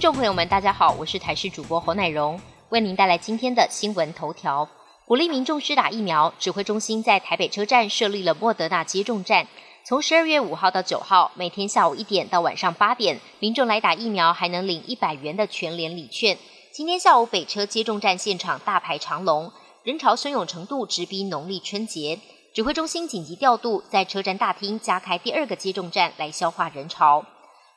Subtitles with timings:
[0.00, 2.40] 听众朋友们，大家好，我是台视主播侯乃荣，
[2.70, 4.66] 为您带来今天的新闻头条。
[5.04, 9.46] 鼓励民众施打疫苗，指挥中心在台北车站设立了莫德纳接种站，
[9.84, 16.38] 从十二月五号到九号，每天下午一点到晚上八点，民众来打疫苗还能领一百元的全联礼券。
[16.72, 22.18] 今天下午北车接种站现场大排长龙，人潮汹涌程度直逼农历春节。
[22.54, 27.22] 指挥中心紧急调度，在车站大厅加开第二个接种站来消化人潮。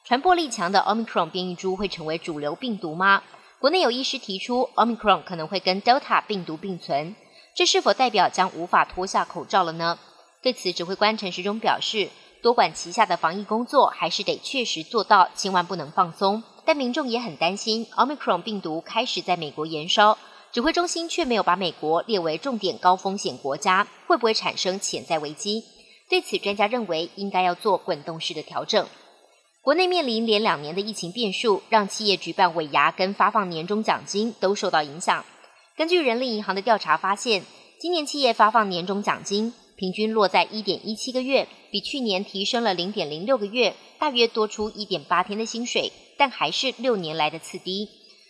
[0.05, 3.23] 传播力强的 Omicron 变异株会成为主流病毒吗？
[3.57, 7.15] 国内有医师提出，Omicron 可能会跟 Delta 病毒并存，
[7.55, 9.97] 这是否代表将无法脱下口罩了呢？
[10.41, 12.09] 对此，指挥官陈时中表示，
[12.41, 16.43] 多管齐下的防疫工作还是得确实做到，千万不能放松。
[16.65, 20.17] 但民众也很担心，Omicron 病毒开始在美国延烧，
[20.51, 25.63] 指挥中心却没有把美国列为重点高风险国家，会不会产生潜在危机？
[26.09, 28.85] 对此，专家认为应该要做滚动式的调整。
[29.63, 35.23] 国内面临连两年的疫情变数，让企业举办尾牙跟发放年终奖金都受到影响。
[35.77, 37.45] 根据人力银行的调查发现，
[37.79, 47.87] 今年企业发放年终奖金平均落在一点一七个月，比去年提升了零点零六个月，大约多出一点八天的薪水，但还是六年来的次低。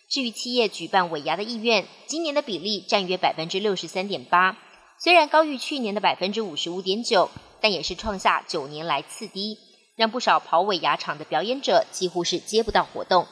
[0.07, 4.59] 至于企业举办尾牙的意愿，今年的比例占约百分之六十三点八，
[4.99, 9.57] 虽然高于去年的百分之五十五点九，但也是创下九年来次低。
[9.95, 13.27] 让不少跑尾牙场的表演者几乎是接不到活动。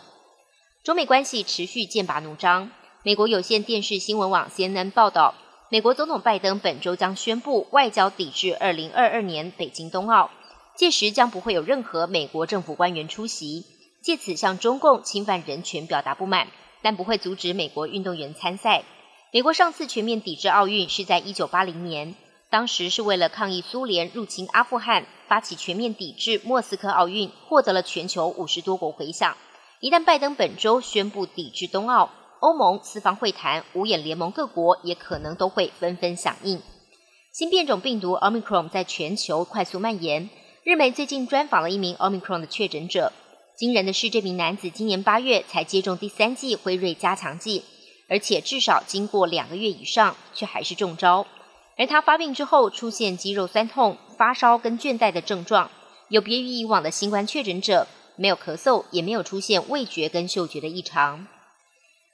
[0.84, 2.72] 中美关系持续剑拔弩张。
[3.04, 5.34] 美国有线电视新闻网 CNN 报道，
[5.70, 10.30] 美国总统拜登本周将宣布外交抵制2022年北京冬奥，
[10.76, 13.66] 届时将不会有任何美国政府官员出席，
[14.04, 16.48] 借此向中共侵犯人权表达不满，
[16.84, 18.84] 但不会阻止美国运动员参赛。
[19.34, 22.16] 美国上次全面抵制奥运是在1980年。
[22.52, 29.38] 当时是为了抗议苏联入侵阿富汗，发起全面抵制莫斯科奥运，获得了全球五十多国回响。
[29.80, 32.12] 一旦拜登本周宣布抵制冬奥，
[32.42, 36.62] 欧盟四方会谈、五眼联盟各国也可能都会纷纷响应。
[37.32, 40.30] 新变种病毒 Omicron 在全球快速蔓延。
[40.66, 43.14] 日媒最近专访了一名 Omicron 的确诊者，
[43.58, 47.64] 惊人的是，这名男子今年八月才接种第三剂辉瑞加强剂，
[48.10, 51.26] 而且至少经过两个月以上，却还是中招。
[51.82, 55.72] 而他发病之后出现肌肉酸痛、发烧跟倦怠的症状，
[56.10, 57.88] 有别于以往的新冠确诊者，
[58.18, 61.26] 没有咳嗽，也没有出现味觉跟嗅觉的异常。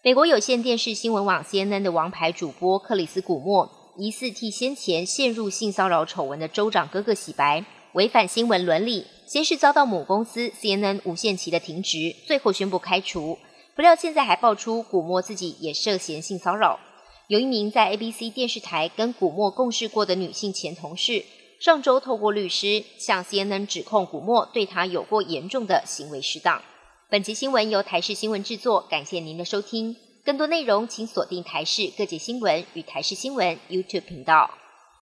[0.02, 13.38] 美国有线电视新闻网 CNN 的王牌主播克里斯·古默，疑似替先前陷入性骚扰丑闻的州长哥哥洗白，违反新闻伦理，先是遭到母公司 CNN 无限期的停职，最后宣布开除。
[13.76, 16.80] 不料现在还爆出古默自己也涉嫌性骚扰。
[17.28, 21.26] 有一名在 ABC 电视台跟古默共事过的女性前同事，
[21.60, 26.62] 上周透过律师向 CNN 指控古默对她有过严重的行为失当。
[27.10, 29.98] 本集新闻由台视新闻制作，感谢您的收听。
[30.24, 34.50] 更多内容请锁定台视各界新闻与台视新闻 YouTube 频道。